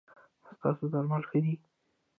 [0.43, 1.53] ایا ستاسو درمل ښه دي؟